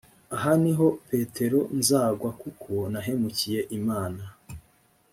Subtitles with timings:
[0.35, 4.23] aha ni ho petero nzagwa kuko nahemukiye imana